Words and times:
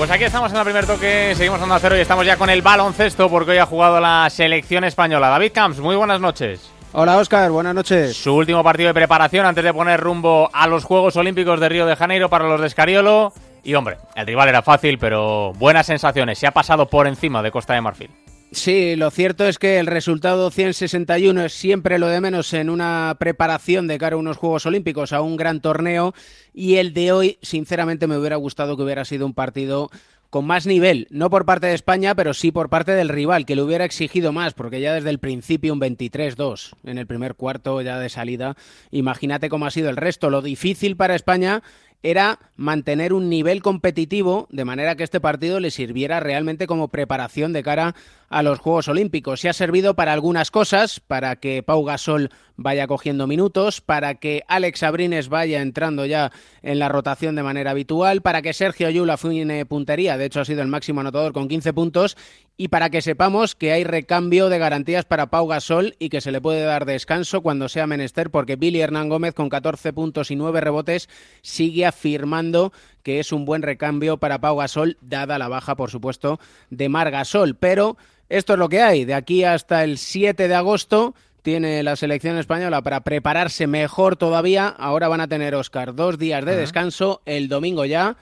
Pues 0.00 0.10
aquí 0.10 0.24
estamos 0.24 0.50
en 0.50 0.56
el 0.56 0.64
primer 0.64 0.86
toque, 0.86 1.34
seguimos 1.36 1.60
dando 1.60 1.74
a 1.74 1.78
cero 1.78 1.94
y 1.94 2.00
estamos 2.00 2.24
ya 2.24 2.38
con 2.38 2.48
el 2.48 2.62
baloncesto 2.62 3.28
porque 3.28 3.50
hoy 3.50 3.58
ha 3.58 3.66
jugado 3.66 4.00
la 4.00 4.30
selección 4.30 4.84
española. 4.84 5.28
David 5.28 5.52
Camps, 5.52 5.78
muy 5.78 5.94
buenas 5.94 6.22
noches. 6.22 6.70
Hola 6.94 7.18
Oscar, 7.18 7.50
buenas 7.50 7.74
noches. 7.74 8.16
Su 8.16 8.34
último 8.34 8.64
partido 8.64 8.86
de 8.86 8.94
preparación 8.94 9.44
antes 9.44 9.62
de 9.62 9.74
poner 9.74 10.00
rumbo 10.00 10.48
a 10.54 10.66
los 10.68 10.84
Juegos 10.84 11.16
Olímpicos 11.16 11.60
de 11.60 11.68
Río 11.68 11.84
de 11.84 11.96
Janeiro 11.96 12.30
para 12.30 12.48
los 12.48 12.62
de 12.62 12.68
Escariolo. 12.68 13.34
Y 13.62 13.74
hombre, 13.74 13.98
el 14.16 14.26
rival 14.26 14.48
era 14.48 14.62
fácil, 14.62 14.96
pero 14.98 15.52
buenas 15.58 15.84
sensaciones. 15.84 16.38
Se 16.38 16.46
ha 16.46 16.52
pasado 16.52 16.86
por 16.86 17.06
encima 17.06 17.42
de 17.42 17.50
Costa 17.50 17.74
de 17.74 17.82
Marfil. 17.82 18.10
Sí, 18.52 18.96
lo 18.96 19.12
cierto 19.12 19.46
es 19.46 19.60
que 19.60 19.78
el 19.78 19.86
resultado 19.86 20.50
161 20.50 21.44
es 21.44 21.52
siempre 21.52 22.00
lo 22.00 22.08
de 22.08 22.20
menos 22.20 22.52
en 22.52 22.68
una 22.68 23.16
preparación 23.20 23.86
de 23.86 23.96
cara 23.96 24.16
a 24.16 24.18
unos 24.18 24.38
Juegos 24.38 24.66
Olímpicos, 24.66 25.12
a 25.12 25.20
un 25.20 25.36
gran 25.36 25.60
torneo, 25.60 26.14
y 26.52 26.76
el 26.76 26.92
de 26.92 27.12
hoy, 27.12 27.38
sinceramente, 27.42 28.08
me 28.08 28.18
hubiera 28.18 28.34
gustado 28.34 28.76
que 28.76 28.82
hubiera 28.82 29.04
sido 29.04 29.24
un 29.24 29.34
partido 29.34 29.88
con 30.30 30.46
más 30.46 30.66
nivel, 30.66 31.06
no 31.10 31.30
por 31.30 31.44
parte 31.44 31.68
de 31.68 31.74
España, 31.74 32.16
pero 32.16 32.34
sí 32.34 32.50
por 32.50 32.68
parte 32.68 32.92
del 32.92 33.08
rival, 33.08 33.46
que 33.46 33.54
le 33.54 33.62
hubiera 33.62 33.84
exigido 33.84 34.32
más, 34.32 34.54
porque 34.54 34.80
ya 34.80 34.94
desde 34.94 35.10
el 35.10 35.18
principio 35.18 35.72
un 35.72 35.80
23-2 35.80 36.72
en 36.84 36.98
el 36.98 37.06
primer 37.06 37.34
cuarto 37.34 37.80
ya 37.82 37.98
de 37.98 38.08
salida, 38.08 38.56
imagínate 38.90 39.48
cómo 39.48 39.66
ha 39.66 39.70
sido 39.70 39.90
el 39.90 39.96
resto. 39.96 40.30
Lo 40.30 40.42
difícil 40.42 40.96
para 40.96 41.16
España 41.16 41.62
era 42.02 42.38
mantener 42.56 43.12
un 43.12 43.28
nivel 43.28 43.62
competitivo 43.62 44.48
de 44.50 44.64
manera 44.64 44.96
que 44.96 45.04
este 45.04 45.20
partido 45.20 45.60
le 45.60 45.70
sirviera 45.70 46.20
realmente 46.20 46.66
como 46.66 46.88
preparación 46.88 47.52
de 47.52 47.62
cara 47.62 47.94
a 48.28 48.42
los 48.42 48.58
Juegos 48.58 48.88
Olímpicos. 48.88 49.40
Se 49.40 49.48
ha 49.48 49.52
servido 49.52 49.94
para 49.94 50.12
algunas 50.12 50.50
cosas, 50.50 51.00
para 51.00 51.36
que 51.36 51.62
Pau 51.62 51.84
Gasol 51.84 52.30
vaya 52.56 52.86
cogiendo 52.86 53.26
minutos, 53.26 53.80
para 53.80 54.14
que 54.14 54.42
Alex 54.46 54.82
Abrines 54.82 55.28
vaya 55.28 55.62
entrando 55.62 56.06
ya 56.06 56.30
en 56.62 56.78
la 56.78 56.88
rotación 56.88 57.34
de 57.34 57.42
manera 57.42 57.72
habitual, 57.72 58.22
para 58.22 58.42
que 58.42 58.52
Sergio 58.52 58.88
Yula 58.90 59.16
fuine 59.16 59.66
puntería, 59.66 60.16
de 60.16 60.26
hecho 60.26 60.40
ha 60.40 60.44
sido 60.44 60.62
el 60.62 60.68
máximo 60.68 61.00
anotador 61.00 61.32
con 61.32 61.48
15 61.48 61.72
puntos, 61.72 62.16
y 62.60 62.68
para 62.68 62.90
que 62.90 63.00
sepamos 63.00 63.54
que 63.54 63.72
hay 63.72 63.84
recambio 63.84 64.50
de 64.50 64.58
garantías 64.58 65.06
para 65.06 65.30
Pau 65.30 65.46
Gasol 65.46 65.96
y 65.98 66.10
que 66.10 66.20
se 66.20 66.30
le 66.30 66.42
puede 66.42 66.62
dar 66.62 66.84
descanso 66.84 67.40
cuando 67.40 67.70
sea 67.70 67.86
menester, 67.86 68.28
porque 68.28 68.56
Billy 68.56 68.82
Hernán 68.82 69.08
Gómez 69.08 69.32
con 69.32 69.48
14 69.48 69.94
puntos 69.94 70.30
y 70.30 70.36
9 70.36 70.60
rebotes 70.60 71.08
sigue 71.40 71.86
afirmando 71.86 72.70
que 73.02 73.18
es 73.18 73.32
un 73.32 73.46
buen 73.46 73.62
recambio 73.62 74.18
para 74.18 74.42
Pau 74.42 74.58
Gasol, 74.58 74.98
dada 75.00 75.38
la 75.38 75.48
baja, 75.48 75.74
por 75.74 75.90
supuesto, 75.90 76.38
de 76.68 76.90
Mar 76.90 77.10
Gasol. 77.10 77.54
Pero 77.54 77.96
esto 78.28 78.52
es 78.52 78.58
lo 78.58 78.68
que 78.68 78.82
hay. 78.82 79.06
De 79.06 79.14
aquí 79.14 79.42
hasta 79.42 79.82
el 79.82 79.96
7 79.96 80.46
de 80.46 80.54
agosto 80.54 81.14
tiene 81.40 81.82
la 81.82 81.96
selección 81.96 82.36
española 82.36 82.82
para 82.82 83.00
prepararse 83.00 83.68
mejor 83.68 84.16
todavía. 84.16 84.68
Ahora 84.68 85.08
van 85.08 85.22
a 85.22 85.28
tener, 85.28 85.54
Oscar, 85.54 85.94
dos 85.94 86.18
días 86.18 86.44
de 86.44 86.56
descanso. 86.56 87.22
El 87.24 87.48
domingo 87.48 87.86
ya. 87.86 88.18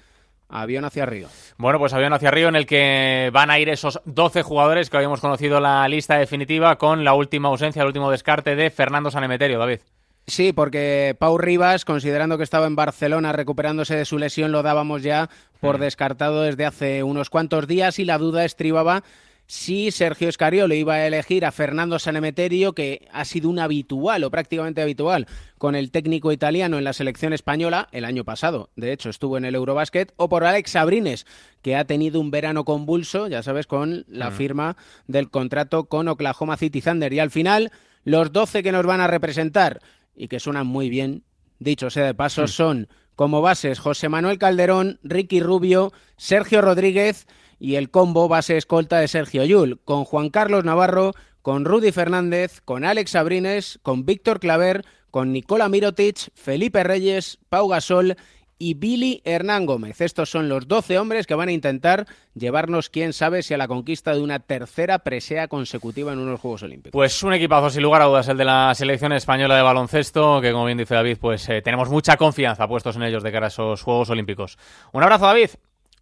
Avión 0.49 0.85
hacia 0.85 1.07
Río. 1.07 1.29
Bueno, 1.59 1.79
pues 1.79 1.93
avión 1.93 2.13
hacia 2.13 2.31
Río 2.31 2.49
en 2.49 2.57
el 2.57 2.67
que 2.67 3.31
van 3.33 3.51
a 3.51 3.59
ir 3.59 3.69
esos 3.69 4.01
12 4.07 4.43
jugadores 4.43 4.89
que 4.89 4.97
habíamos 4.97 5.21
conocido 5.21 5.61
la 5.61 5.87
lista 5.89 6.17
definitiva 6.17 6.77
con 6.77 7.05
la 7.05 7.15
última 7.15 7.49
ausencia, 7.49 7.83
el 7.83 7.89
último 7.89 8.11
descarte 8.11 8.57
de 8.57 8.71
Fernando 8.71 9.11
Sanemeterio, 9.11 9.59
David. 9.59 9.81
Sí, 10.27 10.53
porque 10.53 11.17
Pau 11.19 11.39
Rivas, 11.39 11.87
considerando 11.87 12.37
que 12.37 12.45
estaba 12.45 12.67
en 12.67 12.77
Barcelona 12.77 13.33
recuperándose 13.33 13.97
de 13.97 14.05
su 14.05 14.19
lesión, 14.19 14.53
lo 14.53 14.63
dábamos 14.63 15.03
ya 15.03 15.31
por 15.61 15.79
mm. 15.79 15.81
descartado 15.81 16.43
desde 16.43 16.67
hace 16.67 17.03
unos 17.03 17.31
cuantos 17.31 17.67
días 17.67 17.99
y 17.99 18.05
la 18.05 18.19
duda 18.19 18.45
estribaba 18.45 19.05
si 19.49 19.91
Sergio 19.91 20.29
Escariolo 20.29 20.75
iba 20.75 20.95
a 20.95 21.07
elegir 21.07 21.47
a 21.47 21.53
Fernando 21.53 21.99
Sanemeterio, 21.99 22.75
que 22.75 23.09
ha 23.11 23.25
sido 23.25 23.49
un 23.49 23.59
habitual 23.59 24.23
o 24.25 24.31
prácticamente 24.31 24.83
habitual 24.83 25.27
con 25.57 25.75
el 25.75 25.91
técnico 25.91 26.33
italiano 26.33 26.77
en 26.77 26.85
la 26.85 26.93
selección 26.93 27.33
española 27.33 27.89
el 27.93 28.05
año 28.05 28.25
pasado. 28.25 28.69
De 28.77 28.93
hecho, 28.93 29.09
estuvo 29.09 29.39
en 29.39 29.47
el 29.47 29.55
Eurobasket, 29.55 30.13
o 30.17 30.29
por 30.29 30.45
Alex 30.45 30.73
Sabrines, 30.73 31.27
que 31.63 31.77
ha 31.77 31.87
tenido 31.87 32.21
un 32.21 32.31
verano 32.31 32.67
convulso, 32.67 33.27
ya 33.27 33.43
sabes, 33.43 33.67
con 33.67 34.05
la 34.07 34.29
mm. 34.29 34.35
firma 34.35 34.77
del 35.07 35.31
contrato 35.31 35.85
con 35.85 36.09
Oklahoma 36.09 36.59
City 36.59 36.83
Thunder. 36.83 37.15
Y 37.15 37.19
al 37.19 37.31
final, 37.31 37.73
los 38.05 38.31
12 38.31 38.63
que 38.63 38.71
nos 38.71 38.85
van 38.85 39.01
a 39.01 39.07
representar 39.07 39.81
y 40.15 40.29
que 40.29 40.41
suenan 40.41 40.67
muy 40.67 40.91
bien, 40.91 41.25
dicho 41.59 41.89
sea 41.89 42.05
de 42.05 42.15
paso, 42.15 42.43
mm. 42.43 42.49
son 42.49 42.89
como 43.19 43.43
bases 43.43 43.81
José 43.81 44.09
Manuel 44.09 44.39
Calderón, 44.39 45.01
Ricky 45.03 45.41
Rubio, 45.41 45.93
Sergio 46.17 46.63
Rodríguez 46.63 47.27
y 47.59 47.75
el 47.75 47.91
combo 47.91 48.29
base 48.29 48.57
escolta 48.57 49.01
de 49.01 49.09
Sergio 49.09 49.45
Yul, 49.45 49.81
con 49.85 50.05
Juan 50.05 50.31
Carlos 50.31 50.63
Navarro, 50.63 51.15
con 51.43 51.65
Rudy 51.65 51.91
Fernández, 51.91 52.61
con 52.65 52.85
Alex 52.85 53.17
Abrines, 53.17 53.81
con 53.83 54.07
Víctor 54.07 54.39
Claver, 54.39 54.85
con 55.11 55.33
Nicola 55.33 55.69
Mirotic, 55.69 56.31
Felipe 56.37 56.85
Reyes, 56.85 57.39
Pau 57.49 57.67
Gasol 57.67 58.15
y 58.59 58.75
Billy 58.75 59.23
Hernán 59.25 59.67
Gómez. 59.67 60.01
Estos 60.01 60.31
son 60.31 60.49
los 60.49 60.69
12 60.69 60.99
hombres 60.99 61.27
que 61.27 61.35
van 61.35 61.49
a 61.49 61.53
intentar 61.53 62.07
llevarnos, 62.35 62.89
quién 62.89 63.13
sabe, 63.13 63.43
si 63.43 63.55
a 63.55 63.59
la 63.59 63.69
conquista 63.69 64.15
de 64.15 64.21
una 64.21 64.41
tercera 64.41 64.99
presea 65.01 65.49
consecutiva 65.49 66.13
en 66.13 66.19
unos 66.19 66.41
Juegos 66.41 66.63
Olímpicos. 66.63 66.93
Pues 66.93 67.23
un 67.23 67.33
equipazo, 67.33 67.71
sin 67.71 67.83
lugar 67.83 68.03
a 68.03 68.07
dudas, 68.07 68.29
el 68.29 68.37
de 68.37 68.45
la 68.45 68.75
selección 68.75 69.13
española 69.13 69.57
de 69.57 69.63
baloncesto, 69.63 70.41
que 70.41 70.53
como 70.53 70.67
bien 70.67 70.79
dice 70.79 70.95
David, 70.95 71.19
pues 71.21 71.49
eh, 71.49 71.63
tenemos 71.63 71.89
mucha 71.89 72.17
confianza 72.17 72.67
puestos 72.69 72.97
en 72.97 73.05
ellos 73.05 73.23
de 73.23 73.33
cara 73.33 73.47
a 73.47 73.49
esos 73.49 73.83
Juegos 73.83 74.11
Olímpicos. 74.11 74.59
Un 74.93 75.03
abrazo, 75.03 75.27
David. 75.27 75.51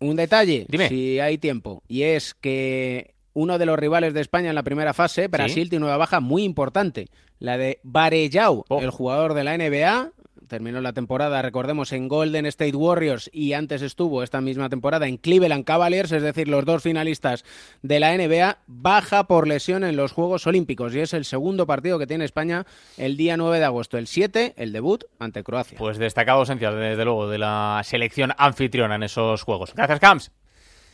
Un 0.00 0.17
detalle, 0.17 0.67
si 0.88 1.21
hay 1.21 1.38
tiempo, 1.38 1.83
y 1.88 2.03
es 2.03 2.34
que 2.34 3.15
uno 3.33 3.59
de 3.59 3.67
los 3.67 3.78
rivales 3.78 4.12
de 4.15 4.21
España 4.21 4.50
en 4.50 4.55
la 4.55 4.62
primera 4.62 4.93
fase, 4.93 5.28
Brasil, 5.28 5.71
tiene 5.71 5.84
una 5.84 5.97
baja 5.97 6.21
muy 6.21 6.43
importante, 6.43 7.09
la 7.38 7.59
de 7.59 7.81
Varejao, 7.83 8.65
oh. 8.69 8.81
el 8.81 8.91
jugador 8.91 9.34
de 9.34 9.44
la 9.44 9.56
NBA, 9.56 10.12
terminó 10.46 10.80
la 10.80 10.92
temporada, 10.92 11.42
recordemos, 11.42 11.92
en 11.92 12.08
Golden 12.08 12.46
State 12.46 12.76
Warriors 12.76 13.30
y 13.32 13.52
antes 13.52 13.82
estuvo 13.82 14.22
esta 14.22 14.40
misma 14.40 14.68
temporada 14.68 15.06
en 15.06 15.16
Cleveland 15.16 15.64
Cavaliers, 15.64 16.12
es 16.12 16.22
decir, 16.22 16.48
los 16.48 16.64
dos 16.64 16.82
finalistas 16.82 17.44
de 17.82 18.00
la 18.00 18.16
NBA, 18.16 18.58
baja 18.66 19.26
por 19.26 19.46
lesión 19.46 19.84
en 19.84 19.96
los 19.96 20.12
Juegos 20.12 20.46
Olímpicos 20.46 20.94
y 20.94 21.00
es 21.00 21.14
el 21.14 21.24
segundo 21.24 21.66
partido 21.66 21.98
que 21.98 22.06
tiene 22.06 22.24
España 22.24 22.66
el 22.96 23.16
día 23.16 23.36
9 23.36 23.58
de 23.58 23.64
agosto, 23.64 23.98
el 23.98 24.06
7, 24.06 24.54
el 24.56 24.72
debut 24.72 25.04
ante 25.18 25.42
Croacia. 25.42 25.78
Pues 25.78 25.98
destacado 25.98 26.42
esencial, 26.42 26.78
desde 26.78 27.04
luego, 27.04 27.28
de 27.28 27.38
la 27.38 27.80
selección 27.84 28.32
anfitriona 28.38 28.94
en 28.94 29.02
esos 29.02 29.42
Juegos. 29.42 29.74
Gracias, 29.74 30.00
Camps. 30.00 30.32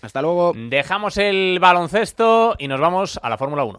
Hasta 0.03 0.21
luego. 0.21 0.53
Dejamos 0.57 1.17
el 1.17 1.59
baloncesto 1.61 2.57
y 2.59 2.67
nos 2.67 2.81
vamos 2.81 3.21
a 3.23 3.31
la 3.31 3.39
Fórmula 3.39 3.63
1. 3.63 3.79